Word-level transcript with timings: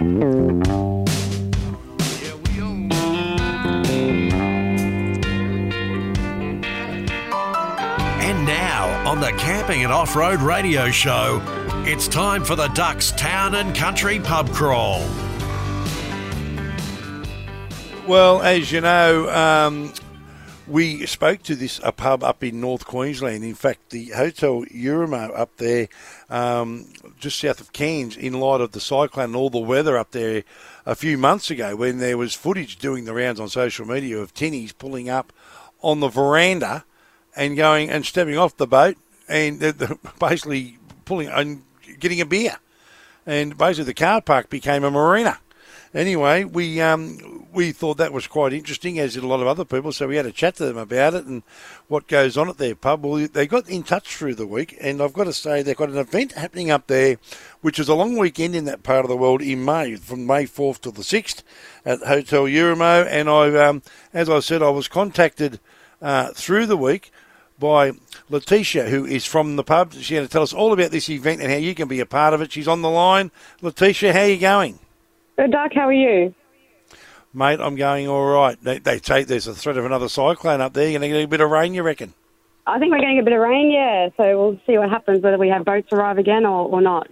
And 0.00 0.08
now, 8.46 9.06
on 9.06 9.20
the 9.20 9.30
Camping 9.36 9.84
and 9.84 9.92
Off 9.92 10.16
Road 10.16 10.40
Radio 10.40 10.90
Show, 10.90 11.42
it's 11.84 12.08
time 12.08 12.44
for 12.44 12.56
the 12.56 12.68
Doug's 12.68 13.12
Town 13.12 13.54
and 13.54 13.76
Country 13.76 14.18
Pub 14.20 14.48
Crawl. 14.52 15.00
Well, 18.08 18.40
as 18.40 18.72
you 18.72 18.80
know, 18.80 19.28
um, 19.28 19.92
we 20.70 21.04
spoke 21.06 21.42
to 21.42 21.56
this 21.56 21.80
a 21.82 21.90
pub 21.90 22.22
up 22.22 22.44
in 22.44 22.60
North 22.60 22.86
Queensland. 22.86 23.42
In 23.42 23.54
fact, 23.54 23.90
the 23.90 24.10
Hotel 24.10 24.64
Euramo 24.72 25.36
up 25.36 25.56
there, 25.56 25.88
um, 26.28 26.86
just 27.18 27.40
south 27.40 27.60
of 27.60 27.72
Cairns, 27.72 28.16
in 28.16 28.34
light 28.34 28.60
of 28.60 28.70
the 28.72 28.80
cyclone 28.80 29.26
and 29.26 29.36
all 29.36 29.50
the 29.50 29.58
weather 29.58 29.98
up 29.98 30.12
there 30.12 30.44
a 30.86 30.94
few 30.94 31.18
months 31.18 31.50
ago, 31.50 31.74
when 31.74 31.98
there 31.98 32.16
was 32.16 32.34
footage 32.34 32.78
doing 32.78 33.04
the 33.04 33.12
rounds 33.12 33.40
on 33.40 33.48
social 33.48 33.84
media 33.84 34.18
of 34.18 34.32
tinnies 34.32 34.72
pulling 34.72 35.10
up 35.10 35.32
on 35.82 35.98
the 35.98 36.08
veranda 36.08 36.84
and 37.34 37.56
going 37.56 37.90
and 37.90 38.06
stepping 38.06 38.38
off 38.38 38.56
the 38.56 38.66
boat 38.66 38.96
and 39.28 39.60
basically 40.20 40.78
pulling 41.04 41.28
and 41.28 41.64
getting 41.98 42.20
a 42.20 42.26
beer. 42.26 42.58
And 43.26 43.58
basically, 43.58 43.84
the 43.84 43.94
car 43.94 44.22
park 44.22 44.48
became 44.48 44.84
a 44.84 44.90
marina. 44.90 45.40
Anyway, 45.92 46.44
we 46.44 46.80
um, 46.80 47.48
we 47.52 47.72
thought 47.72 47.96
that 47.96 48.12
was 48.12 48.28
quite 48.28 48.52
interesting, 48.52 49.00
as 49.00 49.14
did 49.14 49.24
a 49.24 49.26
lot 49.26 49.40
of 49.40 49.48
other 49.48 49.64
people. 49.64 49.90
So 49.90 50.06
we 50.06 50.14
had 50.14 50.26
a 50.26 50.30
chat 50.30 50.54
to 50.56 50.66
them 50.66 50.76
about 50.76 51.14
it 51.14 51.24
and 51.24 51.42
what 51.88 52.06
goes 52.06 52.36
on 52.36 52.48
at 52.48 52.58
their 52.58 52.76
pub. 52.76 53.04
Well, 53.04 53.26
they 53.26 53.48
got 53.48 53.68
in 53.68 53.82
touch 53.82 54.14
through 54.14 54.36
the 54.36 54.46
week, 54.46 54.78
and 54.80 55.02
I've 55.02 55.12
got 55.12 55.24
to 55.24 55.32
say 55.32 55.62
they've 55.62 55.76
got 55.76 55.88
an 55.88 55.98
event 55.98 56.32
happening 56.32 56.70
up 56.70 56.86
there, 56.86 57.16
which 57.60 57.80
is 57.80 57.88
a 57.88 57.96
long 57.96 58.16
weekend 58.16 58.54
in 58.54 58.66
that 58.66 58.84
part 58.84 59.04
of 59.04 59.08
the 59.08 59.16
world 59.16 59.42
in 59.42 59.64
May, 59.64 59.96
from 59.96 60.26
May 60.26 60.46
fourth 60.46 60.80
to 60.82 60.92
the 60.92 61.02
sixth, 61.02 61.42
at 61.84 61.98
Hotel 62.02 62.44
Euramo. 62.44 63.04
And 63.10 63.28
I, 63.28 63.66
um, 63.66 63.82
as 64.14 64.30
I 64.30 64.38
said, 64.38 64.62
I 64.62 64.70
was 64.70 64.86
contacted 64.86 65.58
uh, 66.00 66.30
through 66.34 66.66
the 66.66 66.76
week 66.76 67.10
by 67.58 67.92
Letitia, 68.28 68.90
who 68.90 69.04
is 69.04 69.26
from 69.26 69.56
the 69.56 69.64
pub. 69.64 69.92
She's 69.94 70.10
going 70.10 70.24
to 70.24 70.32
tell 70.32 70.42
us 70.42 70.52
all 70.52 70.72
about 70.72 70.92
this 70.92 71.10
event 71.10 71.42
and 71.42 71.50
how 71.50 71.58
you 71.58 71.74
can 71.74 71.88
be 71.88 71.98
a 71.98 72.06
part 72.06 72.32
of 72.32 72.40
it. 72.40 72.52
She's 72.52 72.68
on 72.68 72.80
the 72.80 72.88
line. 72.88 73.32
Letitia, 73.60 74.12
how 74.12 74.20
are 74.20 74.28
you 74.28 74.38
going? 74.38 74.78
Good, 75.40 75.52
Doug. 75.52 75.72
How 75.74 75.88
are 75.88 75.92
you? 75.94 76.34
Mate, 77.32 77.60
I'm 77.60 77.74
going 77.74 78.06
all 78.06 78.26
right. 78.26 78.62
They, 78.62 78.78
they 78.78 78.98
say 78.98 79.24
there's 79.24 79.46
a 79.46 79.54
threat 79.54 79.78
of 79.78 79.86
another 79.86 80.10
cyclone 80.10 80.60
up 80.60 80.74
there. 80.74 80.90
You're 80.90 81.00
going 81.00 81.10
to 81.10 81.16
get 81.16 81.24
a 81.24 81.28
bit 81.28 81.40
of 81.40 81.50
rain, 81.50 81.72
you 81.72 81.82
reckon? 81.82 82.12
I 82.66 82.78
think 82.78 82.92
we're 82.92 83.00
getting 83.00 83.20
a 83.20 83.22
bit 83.22 83.32
of 83.32 83.40
rain, 83.40 83.70
yeah. 83.70 84.10
So 84.18 84.38
we'll 84.38 84.60
see 84.66 84.76
what 84.76 84.90
happens, 84.90 85.22
whether 85.22 85.38
we 85.38 85.48
have 85.48 85.64
boats 85.64 85.88
arrive 85.92 86.18
again 86.18 86.44
or, 86.44 86.68
or 86.68 86.82
not. 86.82 87.08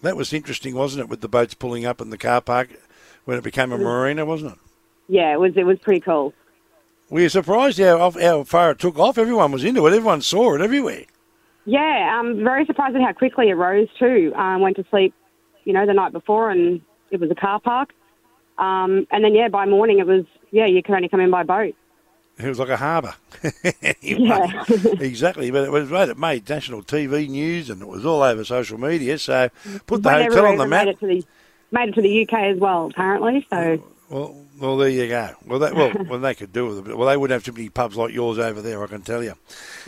That 0.00 0.16
was 0.16 0.32
interesting, 0.32 0.74
wasn't 0.74 1.02
it, 1.02 1.10
with 1.10 1.20
the 1.20 1.28
boats 1.28 1.52
pulling 1.52 1.84
up 1.84 2.00
in 2.00 2.08
the 2.08 2.16
car 2.16 2.40
park 2.40 2.70
when 3.26 3.36
it 3.36 3.44
became 3.44 3.72
a 3.72 3.76
marina, 3.76 4.24
wasn't 4.24 4.52
it? 4.52 4.58
Yeah, 5.08 5.34
it 5.34 5.38
was. 5.38 5.52
It 5.54 5.64
was 5.64 5.78
pretty 5.80 6.00
cool. 6.00 6.32
We 7.10 7.16
Were 7.16 7.20
you 7.24 7.28
surprised 7.28 7.78
how, 7.78 8.10
how 8.10 8.44
far 8.44 8.70
it 8.70 8.78
took 8.78 8.98
off? 8.98 9.18
Everyone 9.18 9.52
was 9.52 9.64
into 9.64 9.86
it. 9.86 9.90
Everyone 9.90 10.22
saw 10.22 10.54
it 10.54 10.62
everywhere. 10.62 11.04
Yeah, 11.66 12.18
I'm 12.18 12.42
very 12.42 12.64
surprised 12.64 12.96
at 12.96 13.02
how 13.02 13.12
quickly 13.12 13.50
it 13.50 13.54
rose 13.54 13.88
too. 13.98 14.32
Um, 14.34 14.62
went 14.62 14.76
to 14.76 14.86
sleep, 14.88 15.12
you 15.64 15.74
know, 15.74 15.84
the 15.84 15.92
night 15.92 16.12
before, 16.12 16.48
and 16.50 16.80
it 17.10 17.20
was 17.20 17.30
a 17.30 17.34
car 17.34 17.60
park. 17.60 17.92
Um, 18.58 19.06
and 19.10 19.24
then 19.24 19.34
yeah, 19.34 19.48
by 19.48 19.66
morning 19.66 19.98
it 19.98 20.06
was 20.06 20.24
yeah, 20.50 20.66
you 20.66 20.82
could 20.82 20.94
only 20.94 21.08
come 21.08 21.20
in 21.20 21.30
by 21.30 21.42
boat. 21.42 21.74
It 22.38 22.48
was 22.48 22.58
like 22.58 22.68
a 22.68 22.76
harbour. 22.76 23.14
Yeah. 24.02 24.64
exactly. 24.98 25.50
But 25.50 25.64
it 25.64 25.70
was 25.70 25.90
right. 25.90 26.08
It 26.08 26.18
made 26.18 26.48
national 26.48 26.82
TV 26.82 27.28
news 27.28 27.70
and 27.70 27.82
it 27.82 27.88
was 27.88 28.04
all 28.04 28.22
over 28.22 28.44
social 28.44 28.78
media. 28.78 29.18
So 29.18 29.50
put 29.86 30.02
the 30.02 30.08
Went 30.08 30.32
hotel 30.32 30.46
on 30.46 30.56
the 30.56 30.66
map. 30.66 30.86
Made 30.86 30.92
it 30.92 31.00
to 31.00 31.06
the 31.06 31.24
made 31.70 31.88
it 31.90 31.94
to 31.94 32.02
the 32.02 32.22
UK 32.22 32.32
as 32.54 32.58
well, 32.58 32.86
apparently. 32.86 33.46
So 33.50 33.82
Well, 34.08 34.36
well, 34.58 34.76
there 34.78 34.88
you 34.88 35.06
go. 35.06 35.30
Well, 35.46 35.58
that 35.60 35.74
well, 35.74 35.92
well, 36.08 36.18
they 36.18 36.34
could 36.34 36.52
do 36.52 36.66
with 36.66 36.88
it. 36.88 36.96
Well, 36.96 37.08
they 37.08 37.16
wouldn't 37.16 37.34
have 37.34 37.44
too 37.44 37.52
many 37.52 37.68
pubs 37.68 37.96
like 37.96 38.12
yours 38.12 38.38
over 38.38 38.62
there. 38.62 38.82
I 38.82 38.86
can 38.86 39.02
tell 39.02 39.22
you. 39.22 39.34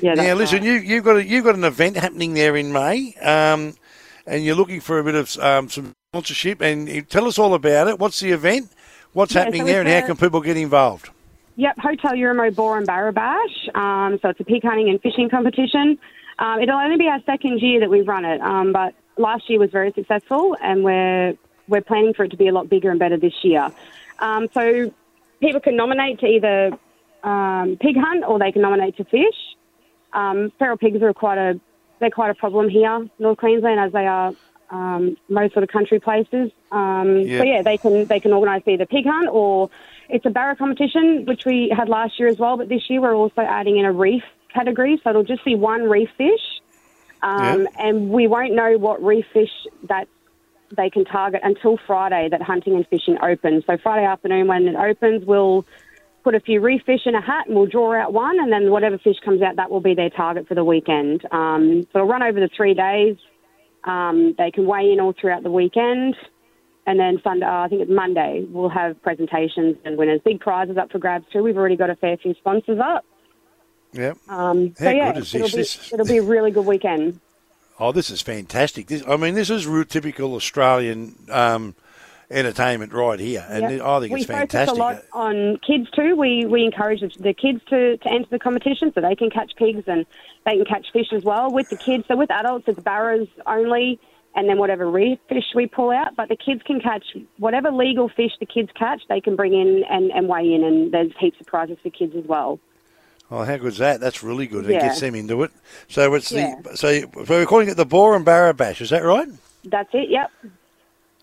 yeah. 0.00 0.14
now, 0.14 0.34
listen, 0.34 0.58
right. 0.58 0.66
you 0.66 0.72
you've 0.74 1.04
got 1.04 1.16
a, 1.16 1.26
you've 1.26 1.44
got 1.44 1.54
an 1.54 1.64
event 1.64 1.96
happening 1.96 2.34
there 2.34 2.56
in 2.56 2.72
May, 2.72 3.14
um, 3.22 3.74
and 4.26 4.44
you're 4.44 4.56
looking 4.56 4.80
for 4.80 4.98
a 4.98 5.04
bit 5.04 5.14
of 5.14 5.36
um, 5.38 5.68
some 5.68 5.94
sponsorship. 6.12 6.60
And 6.60 7.08
tell 7.08 7.26
us 7.26 7.38
all 7.38 7.54
about 7.54 7.88
it. 7.88 7.98
What's 7.98 8.20
the 8.20 8.32
event? 8.32 8.70
What's 9.14 9.34
Yeah, 9.34 9.44
happening 9.44 9.62
so 9.62 9.66
there, 9.66 9.80
and 9.80 9.88
how 9.88 10.06
can 10.06 10.16
people 10.18 10.42
get 10.42 10.58
involved? 10.58 11.08
Yep, 11.56 11.78
Hotel 11.78 12.12
Euramo 12.12 12.54
Boar 12.54 12.76
and 12.76 12.86
Barra 12.86 13.14
Bash. 13.14 13.68
Um, 13.74 14.18
so 14.20 14.28
it's 14.28 14.40
a 14.40 14.44
pig 14.44 14.62
hunting 14.62 14.90
and 14.90 15.00
fishing 15.00 15.30
competition. 15.30 15.98
Um, 16.38 16.60
it'll 16.60 16.78
only 16.78 16.98
be 16.98 17.08
our 17.08 17.20
second 17.24 17.60
year 17.60 17.80
that 17.80 17.88
we've 17.88 18.06
run 18.06 18.26
it, 18.26 18.42
um, 18.42 18.74
but 18.74 18.94
last 19.16 19.48
year 19.48 19.58
was 19.58 19.70
very 19.70 19.90
successful, 19.92 20.54
and 20.62 20.84
we're 20.84 21.32
we're 21.66 21.80
planning 21.80 22.12
for 22.12 22.24
it 22.24 22.30
to 22.32 22.36
be 22.36 22.48
a 22.48 22.52
lot 22.52 22.68
bigger 22.68 22.90
and 22.90 22.98
better 22.98 23.16
this 23.16 23.42
year. 23.42 23.72
Um, 24.18 24.48
so 24.52 24.92
people 25.40 25.60
can 25.62 25.76
nominate 25.76 26.20
to 26.20 26.26
either 26.26 26.76
um, 27.22 27.78
pig 27.80 27.96
hunt 27.96 28.22
or 28.26 28.38
they 28.38 28.52
can 28.52 28.60
nominate 28.60 28.98
to 28.98 29.04
fish. 29.04 29.38
Um, 30.12 30.52
feral 30.58 30.76
pigs 30.76 31.00
are 31.00 31.14
quite 31.14 31.38
a 31.38 31.58
they're 32.00 32.10
quite 32.10 32.30
a 32.30 32.34
problem 32.34 32.68
here, 32.68 33.08
North 33.18 33.38
Queensland, 33.38 33.80
as 33.80 33.92
they 33.92 34.06
are 34.06 34.34
um, 34.72 35.16
most 35.28 35.52
sort 35.52 35.62
of 35.62 35.68
country 35.68 36.00
places. 36.00 36.50
Um, 36.72 37.18
Yeah. 37.20 37.38
So 37.38 37.44
yeah, 37.44 37.62
they 37.62 37.76
can 37.76 38.06
they 38.06 38.18
can 38.18 38.32
organise 38.32 38.62
either 38.66 38.86
pig 38.86 39.04
hunt 39.06 39.28
or 39.30 39.70
it's 40.08 40.26
a 40.26 40.30
barra 40.30 40.56
competition, 40.56 41.24
which 41.26 41.44
we 41.44 41.72
had 41.76 41.88
last 41.88 42.18
year 42.18 42.28
as 42.28 42.38
well. 42.38 42.56
But 42.56 42.68
this 42.68 42.88
year 42.90 43.00
we're 43.00 43.14
also 43.14 43.42
adding 43.42 43.76
in 43.78 43.84
a 43.84 43.92
reef 43.92 44.24
category, 44.52 45.00
so 45.04 45.10
it'll 45.10 45.24
just 45.24 45.44
be 45.44 45.54
one 45.54 45.82
reef 45.88 46.08
fish, 46.18 46.60
um, 47.22 47.62
Yeah. 47.62 47.86
and 47.86 48.10
we 48.10 48.26
won't 48.26 48.54
know 48.54 48.76
what 48.78 49.02
reef 49.02 49.26
fish 49.32 49.52
that 49.84 50.08
they 50.76 50.88
can 50.88 51.04
target 51.04 51.40
until 51.44 51.76
Friday 51.86 52.28
that 52.30 52.40
hunting 52.42 52.74
and 52.74 52.86
fishing 52.88 53.18
opens. 53.22 53.64
So 53.66 53.76
Friday 53.76 54.06
afternoon 54.06 54.46
when 54.48 54.66
it 54.66 54.74
opens, 54.74 55.24
we'll 55.26 55.66
put 56.24 56.34
a 56.34 56.40
few 56.40 56.60
reef 56.60 56.82
fish 56.86 57.02
in 57.06 57.14
a 57.14 57.20
hat 57.20 57.46
and 57.46 57.56
we'll 57.56 57.66
draw 57.66 57.92
out 57.94 58.12
one, 58.12 58.38
and 58.40 58.50
then 58.50 58.70
whatever 58.70 58.96
fish 58.96 59.16
comes 59.24 59.42
out, 59.42 59.56
that 59.56 59.70
will 59.70 59.80
be 59.80 59.94
their 59.94 60.10
target 60.10 60.48
for 60.48 60.54
the 60.54 60.64
weekend. 60.64 61.26
Um, 61.30 61.82
so 61.92 61.98
it'll 61.98 62.08
run 62.08 62.22
over 62.22 62.40
the 62.40 62.48
three 62.56 62.74
days. 62.74 63.16
Um, 63.84 64.34
they 64.38 64.50
can 64.50 64.66
weigh 64.66 64.92
in 64.92 65.00
all 65.00 65.12
throughout 65.18 65.42
the 65.42 65.50
weekend. 65.50 66.16
And 66.86 66.98
then 66.98 67.20
Sunday, 67.22 67.46
uh, 67.46 67.64
I 67.64 67.68
think 67.68 67.82
it's 67.82 67.90
Monday, 67.90 68.44
we'll 68.50 68.68
have 68.68 69.00
presentations 69.02 69.76
and 69.84 69.96
winners. 69.96 70.20
Big 70.24 70.40
prizes 70.40 70.76
up 70.76 70.90
for 70.90 70.98
grabs 70.98 71.24
too. 71.32 71.42
We've 71.42 71.56
already 71.56 71.76
got 71.76 71.90
a 71.90 71.96
fair 71.96 72.16
few 72.16 72.34
sponsors 72.34 72.80
up. 72.80 73.04
Yep. 73.92 74.18
Um, 74.28 74.74
so 74.74 74.84
How 74.84 74.90
yeah, 74.90 75.12
good 75.12 75.22
is 75.22 75.34
it'll 75.34 75.48
this? 75.48 75.76
be, 75.76 75.94
it'll 75.94 76.06
be 76.06 76.18
a 76.18 76.22
really 76.22 76.50
good 76.50 76.66
weekend. 76.66 77.20
Oh, 77.78 77.92
this 77.92 78.10
is 78.10 78.20
fantastic. 78.20 78.86
This, 78.86 79.02
I 79.06 79.16
mean, 79.16 79.34
this 79.34 79.50
is 79.50 79.66
real 79.66 79.84
typical 79.84 80.34
Australian 80.34 81.14
um, 81.30 81.74
entertainment 82.32 82.92
right 82.92 83.20
here, 83.20 83.44
and 83.48 83.62
Yep. 83.70 83.82
I 83.82 84.00
think 84.00 84.12
we 84.12 84.20
it's 84.20 84.26
fantastic. 84.26 84.76
focus 84.76 84.78
a 84.78 84.80
lot 84.80 85.02
on 85.12 85.58
kids 85.58 85.90
too. 85.90 86.16
We 86.16 86.46
we 86.46 86.64
encourage 86.64 87.00
the, 87.16 87.32
kids 87.34 87.60
to, 87.68 87.96
to 87.98 88.08
enter 88.08 88.28
the 88.30 88.38
competition 88.38 88.92
so 88.94 89.00
they 89.00 89.14
can 89.14 89.30
catch 89.30 89.52
pigs 89.56 89.84
and 89.86 90.06
they 90.44 90.56
can 90.56 90.64
catch 90.64 90.86
fish 90.92 91.12
as 91.12 91.22
well 91.24 91.50
with 91.50 91.68
the 91.68 91.76
kids. 91.76 92.04
So 92.08 92.16
with 92.16 92.30
adults, 92.30 92.64
it's 92.68 92.80
barras 92.80 93.28
only, 93.46 94.00
and 94.34 94.48
then 94.48 94.58
whatever 94.58 94.90
reef 94.90 95.18
fish 95.28 95.44
we 95.54 95.66
pull 95.66 95.90
out. 95.90 96.16
But 96.16 96.28
the 96.28 96.36
kids 96.36 96.62
can 96.64 96.80
catch 96.80 97.04
whatever 97.38 97.70
legal 97.70 98.08
fish 98.08 98.32
the 98.40 98.46
kids 98.46 98.70
catch. 98.74 99.02
They 99.08 99.20
can 99.20 99.36
bring 99.36 99.52
in 99.54 99.84
and, 99.88 100.10
and 100.12 100.28
weigh 100.28 100.52
in, 100.52 100.64
and 100.64 100.90
there's 100.92 101.12
heaps 101.20 101.40
of 101.40 101.46
prizes 101.46 101.78
for 101.82 101.90
kids 101.90 102.14
as 102.16 102.24
well. 102.24 102.58
Oh, 103.30 103.44
how 103.44 103.56
good's 103.56 103.78
that? 103.78 103.98
That's 104.00 104.22
really 104.22 104.46
good. 104.46 104.66
It 104.66 104.72
Yeah. 104.72 104.80
gets 104.88 105.00
them 105.00 105.14
into 105.14 105.42
it. 105.42 105.50
So 105.88 106.12
it's 106.14 106.30
Yeah. 106.30 106.54
the 106.62 106.76
so, 106.76 107.00
so 107.00 107.08
we're 107.28 107.46
calling 107.46 107.68
it 107.68 107.76
the 107.78 107.86
Boar 107.86 108.14
and 108.14 108.24
Barra 108.26 108.52
Bash. 108.52 108.80
Is 108.82 108.90
that 108.90 109.04
right? 109.04 109.28
That's 109.64 109.88
it. 109.94 110.10
Yep. 110.10 110.30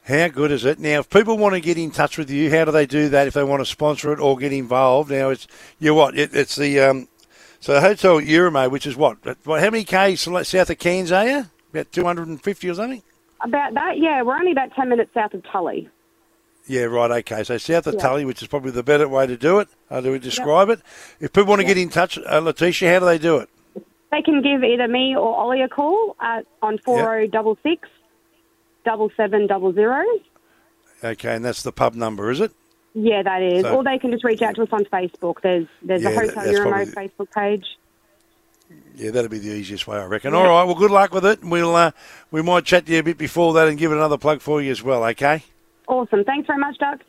How 0.04 0.28
good 0.28 0.52
is 0.52 0.66
it? 0.66 0.80
Now, 0.80 1.00
if 1.00 1.10
people 1.10 1.38
want 1.38 1.54
to 1.54 1.62
get 1.62 1.78
in 1.78 1.92
touch 1.92 2.18
with 2.18 2.32
you, 2.32 2.50
how 2.50 2.66
do 2.66 2.72
they 2.72 2.88
do 2.88 3.10
that? 3.10 3.28
If 3.28 3.36
they 3.36 3.44
want 3.44 3.62
to 3.62 3.66
sponsor 3.66 4.12
it 4.12 4.20
or 4.20 4.38
get 4.38 4.52
involved, 4.52 5.12
now 5.12 5.30
it's 5.30 5.48
you 5.80 5.94
what? 5.94 6.18
It, 6.18 6.34
it's 6.34 6.56
the 6.56 6.80
um, 6.80 7.08
so 7.60 7.80
Hotel 7.80 8.20
Euramo, 8.20 8.72
which 8.72 8.88
is 8.88 8.96
what? 8.96 9.18
What? 9.46 9.62
How 9.62 9.70
many 9.70 9.84
k's 9.84 10.22
south 10.22 10.70
of 10.70 10.80
Cairns 10.80 11.12
are 11.12 11.28
you? 11.28 11.46
About 11.72 11.92
two 11.92 12.06
hundred 12.06 12.28
and 12.28 12.42
fifty 12.42 12.70
or 12.70 12.74
something. 12.74 13.04
About 13.42 13.74
that, 13.76 14.00
yeah. 14.00 14.22
We're 14.24 14.36
only 14.36 14.52
about 14.52 14.74
ten 14.74 14.90
minutes 14.90 15.14
south 15.14 15.34
of 15.34 15.44
Tully. 15.44 15.90
Yeah, 16.66 16.84
right. 16.84 17.12
Okay, 17.12 17.44
so 17.44 17.58
south 17.58 17.88
of 17.88 17.96
Yeah. 17.96 18.02
Tully, 18.02 18.26
which 18.26 18.42
is 18.42 18.48
probably 18.48 18.72
the 18.72 18.84
better 18.84 19.08
way 19.08 19.28
to 19.28 19.38
do 19.38 19.60
it. 19.60 19.68
How 19.90 20.02
do 20.02 20.12
we 20.12 20.20
describe 20.20 20.70
it? 20.70 20.82
If 21.20 21.34
people 21.34 21.50
want 21.50 21.62
to 21.62 21.68
get 21.68 21.78
in 21.78 21.90
touch, 21.90 22.18
uh, 22.18 22.40
Letitia, 22.40 22.94
how 22.94 23.00
do 23.00 23.06
they 23.06 23.18
do 23.18 23.38
it? 23.38 23.50
They 24.12 24.22
can 24.24 24.42
give 24.42 24.64
either 24.64 24.88
me 24.88 25.16
or 25.16 25.36
Ollie 25.36 25.62
a 25.62 25.70
call 25.70 26.16
at, 26.20 26.46
on 26.64 26.80
four 26.80 27.28
zero 27.28 27.28
double 28.86 29.12
seven 29.18 29.48
double 29.48 29.74
zero. 29.74 30.04
Okay, 31.04 31.36
and 31.36 31.46
that's 31.46 31.64
the 31.64 31.72
pub 31.72 31.96
number, 31.96 32.30
is 32.32 32.40
it? 32.42 32.52
Yeah, 32.94 33.22
that 33.24 33.42
is. 33.42 33.62
So- 33.62 33.76
or 33.76 33.84
they 33.84 33.98
can 34.00 34.12
just 34.12 34.24
reach 34.24 34.42
out 34.42 34.56
to 34.56 34.64
us 34.64 34.70
on 34.72 34.84
Facebook. 34.86 35.42
There's 35.42 35.68
there's 35.82 36.02
Yeah, 36.04 36.10
a 36.10 36.16
Hotel 36.16 36.44
that's 36.44 36.60
Euramo 36.60 36.70
probably- 36.94 37.10
Facebook 37.10 37.32
page. 37.34 37.66
Yeah, 38.96 39.12
that'd 39.12 39.32
be 39.32 39.40
the 39.40 39.50
easiest 39.52 39.88
way, 39.88 39.98
I 39.98 40.06
reckon. 40.06 40.36
All 40.36 40.44
right, 40.44 40.64
well, 40.64 40.76
good 40.76 40.92
luck 40.92 41.12
with 41.14 41.26
it. 41.26 41.44
We'll 41.44 41.76
uh, 41.76 41.92
we 42.32 42.42
might 42.42 42.66
chat 42.66 42.86
to 42.86 42.92
you 42.92 43.00
a 43.00 43.04
bit 43.04 43.18
before 43.18 43.54
that 43.54 43.68
and 43.68 43.78
give 43.78 43.92
it 43.92 43.96
another 43.96 44.18
plug 44.18 44.42
for 44.42 44.62
you 44.62 44.72
as 44.72 44.84
well. 44.84 45.04
Okay. 45.06 45.44
Awesome. 45.88 46.24
Thanks 46.24 46.46
very 46.48 46.60
much, 46.60 46.78
Doug. 46.78 47.02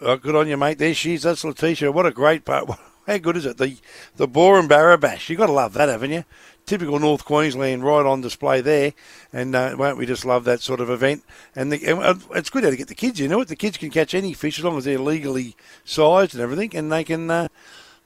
Oh, 0.00 0.16
good 0.16 0.34
on 0.34 0.48
you, 0.48 0.56
mate. 0.56 0.78
There 0.78 0.94
she 0.94 1.14
is. 1.14 1.22
That's 1.24 1.44
Letitia. 1.44 1.92
What 1.92 2.06
a 2.06 2.10
great 2.10 2.44
part. 2.44 2.70
How 3.10 3.18
good 3.18 3.36
is 3.36 3.44
it? 3.44 3.56
The 3.56 3.76
the 4.14 4.28
Boar 4.28 4.56
and 4.56 4.68
Barra 4.68 4.96
Bash. 4.96 5.28
You've 5.28 5.40
got 5.40 5.46
to 5.46 5.52
love 5.52 5.72
that, 5.72 5.88
haven't 5.88 6.12
you? 6.12 6.24
Typical 6.64 7.00
North 7.00 7.24
Queensland 7.24 7.82
right 7.82 8.06
on 8.06 8.20
display 8.20 8.60
there. 8.60 8.92
And 9.32 9.56
uh, 9.56 9.74
won't 9.76 9.98
we 9.98 10.06
just 10.06 10.24
love 10.24 10.44
that 10.44 10.60
sort 10.60 10.78
of 10.78 10.90
event? 10.90 11.24
And, 11.56 11.72
the, 11.72 11.84
and 11.86 11.98
uh, 11.98 12.14
it's 12.36 12.50
good 12.50 12.62
how 12.62 12.70
to 12.70 12.76
get 12.76 12.86
the 12.86 12.94
kids 12.94 13.20
into 13.20 13.40
it. 13.40 13.48
The 13.48 13.56
kids 13.56 13.78
can 13.78 13.90
catch 13.90 14.14
any 14.14 14.32
fish 14.32 14.60
as 14.60 14.64
long 14.64 14.78
as 14.78 14.84
they're 14.84 15.00
legally 15.00 15.56
sized 15.84 16.34
and 16.34 16.42
everything, 16.42 16.76
and 16.76 16.92
they 16.92 17.02
can. 17.02 17.28
Uh, 17.28 17.48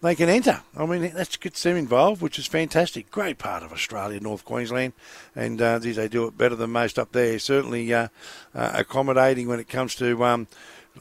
they 0.01 0.15
can 0.15 0.29
enter. 0.29 0.61
I 0.77 0.85
mean, 0.85 1.11
to 1.11 1.27
see 1.55 1.71
them 1.71 1.79
involved, 1.79 2.21
which 2.21 2.39
is 2.39 2.47
fantastic. 2.47 3.11
Great 3.11 3.39
part 3.39 3.63
of 3.63 3.73
Australia, 3.73 4.21
North 4.21 4.45
Queensland, 4.45 4.93
and 5.35 5.63
uh, 5.63 5.79
they 5.79 6.09
do 6.09 6.27
it 6.27 6.37
better 6.37 6.55
than 6.55 6.73
most 6.73 6.99
up 6.99 7.13
there. 7.13 7.39
Certainly 7.39 7.95
uh, 7.95 8.09
uh, 8.55 8.73
accommodating 8.75 9.49
when 9.49 9.61
it 9.61 9.69
comes 9.69 9.95
to 9.95 10.23
um, 10.23 10.47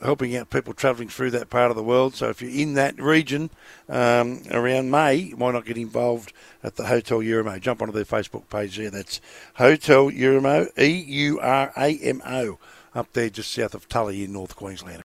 helping 0.02 0.36
out 0.36 0.50
people 0.50 0.74
travelling 0.74 1.10
through 1.10 1.32
that 1.32 1.50
part 1.50 1.70
of 1.70 1.78
the 1.78 1.84
world. 1.84 2.16
So 2.16 2.30
if 2.30 2.42
you're 2.42 2.52
in 2.52 2.74
that 2.76 3.00
region 3.02 3.50
um, 3.90 4.42
around 4.52 4.92
May, 4.92 5.32
why 5.32 5.52
not 5.52 5.66
get 5.66 5.78
involved 5.78 6.34
at 6.64 6.76
the 6.76 6.86
Hotel 6.86 7.20
Euramo? 7.20 7.60
Jump 7.60 7.82
onto 7.82 7.94
their 7.94 8.06
Facebook 8.06 8.50
page 8.50 8.78
there. 8.78 8.90
That's 8.90 9.22
Hotel 9.56 10.10
Euramo, 10.10 10.70
E 10.78 10.88
U 10.88 11.40
R 11.40 11.72
A 11.78 11.98
M 12.00 12.22
O, 12.26 12.58
up 12.96 13.12
there 13.14 13.30
just 13.30 13.52
south 13.52 13.74
of 13.74 13.88
Tully 13.90 14.24
in 14.24 14.34
North 14.34 14.56
Queensland. 14.56 15.02